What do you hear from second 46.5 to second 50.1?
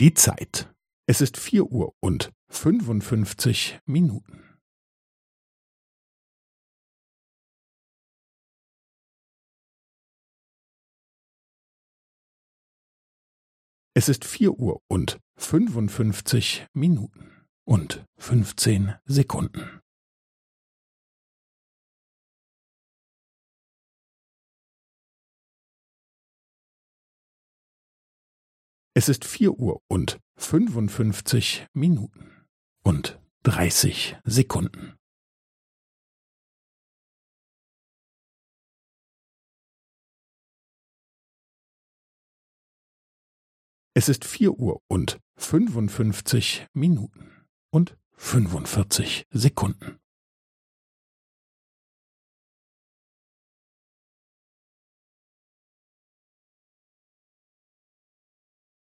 Minuten und fünfundvierzig Sekunden.